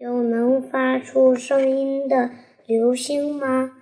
[0.00, 2.30] 有能发出声音的
[2.66, 3.76] 流星吗？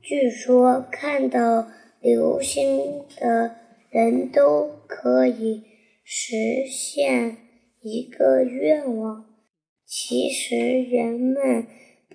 [0.00, 1.66] 据说看到
[2.00, 3.56] 流星的
[3.90, 5.64] 人都可以
[6.04, 7.38] 实现
[7.80, 9.26] 一个愿望。
[9.84, 11.66] 其实人们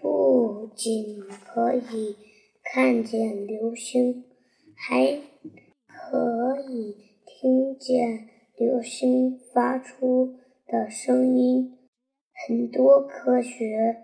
[0.01, 2.15] 不仅可以
[2.63, 4.23] 看见流星，
[4.77, 5.19] 还
[5.85, 6.95] 可以
[7.25, 11.79] 听见流星发出的声音。
[12.47, 13.97] 很多科学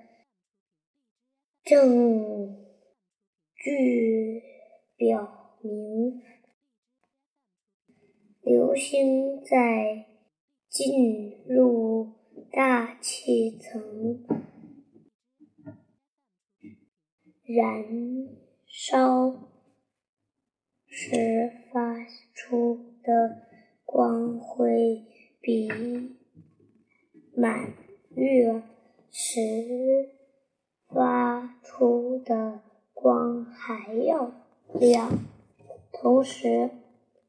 [1.64, 2.56] 证
[3.56, 4.44] 据
[4.96, 6.22] 表明，
[8.42, 10.06] 流星在
[10.70, 12.14] 进入
[12.52, 14.24] 大气层
[17.44, 17.86] 燃
[18.68, 19.50] 烧
[20.86, 23.48] 时发出的
[23.84, 25.04] 光辉
[25.42, 25.68] 比
[27.36, 27.74] 满。
[28.18, 28.64] 月
[29.12, 30.10] 时
[30.88, 32.62] 发出的
[32.92, 34.32] 光还要
[34.74, 35.20] 亮，
[35.92, 36.72] 同时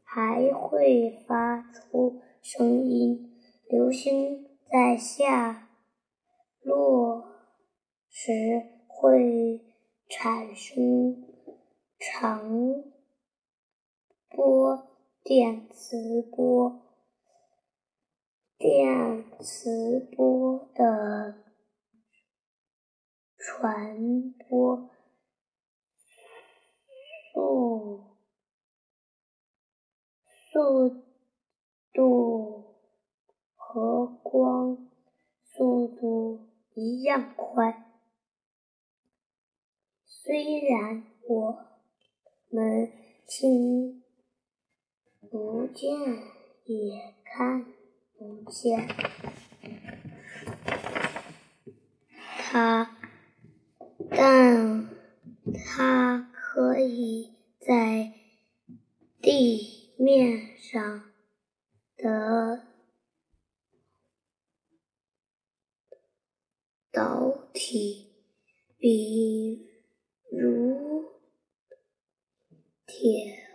[0.03, 3.39] 还会发出声音。
[3.69, 5.69] 流星在下
[6.63, 7.23] 落
[8.09, 9.61] 时会
[10.09, 11.23] 产生
[11.99, 12.83] 长
[14.31, 14.89] 波
[15.23, 16.88] 电磁波。
[18.59, 21.45] 电磁波的
[23.37, 24.91] 传播
[27.33, 28.17] 速
[30.51, 31.05] 速
[31.93, 32.75] 度
[33.55, 34.91] 和光
[35.45, 37.85] 速度一样快。
[40.05, 41.59] 虽然我
[42.51, 42.91] 们
[43.29, 44.03] 听
[45.31, 45.93] 不见，
[46.65, 47.78] 也看。
[48.19, 48.89] 不见
[52.51, 52.97] 它，
[54.11, 54.89] 但
[55.55, 58.13] 它可以在
[59.23, 61.13] 地面上
[61.97, 62.67] 的
[66.91, 68.13] 导体，
[68.79, 69.69] 比
[70.33, 71.13] 如
[72.85, 73.47] 铁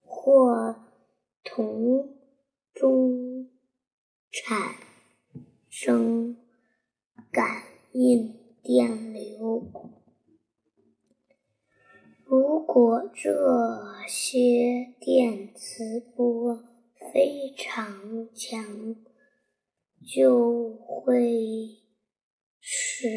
[0.00, 0.86] 或
[1.42, 2.13] 铜
[2.84, 3.24] 中。
[4.36, 4.74] 产
[5.70, 6.36] 生
[7.30, 7.62] 感
[7.92, 8.34] 应
[8.64, 9.70] 电流。
[12.24, 16.64] 如果这些电磁波
[17.12, 18.96] 非常强，
[20.04, 21.78] 就会
[22.58, 23.08] 使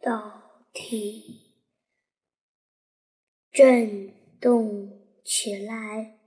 [0.00, 1.56] 导体
[3.50, 6.20] 振动起来，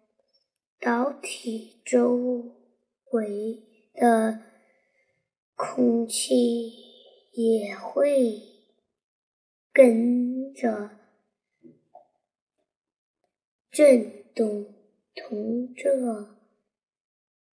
[0.79, 2.55] 导体周
[3.11, 3.67] 围。
[3.97, 4.43] 的
[5.55, 6.69] 空气
[7.31, 8.39] 也会
[9.73, 10.91] 跟着
[13.71, 14.77] 震动。
[15.19, 16.37] 同这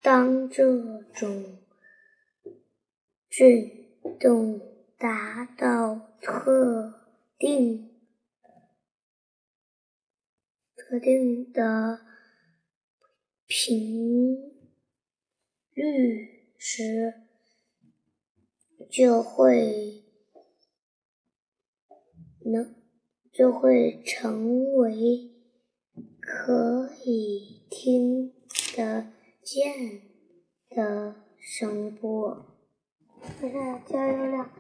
[0.01, 1.59] 当这种
[3.29, 4.61] 震动
[4.97, 6.93] 达到特
[7.37, 7.99] 定
[10.77, 11.99] 特定的
[13.49, 14.53] 频。
[15.73, 17.13] 率时，
[18.89, 20.03] 就会
[22.45, 22.75] 能
[23.31, 25.31] 就会成为
[26.19, 28.33] 可以听
[28.75, 29.07] 得
[29.41, 30.01] 见
[30.69, 32.45] 的声波。
[33.87, 34.51] 加油量。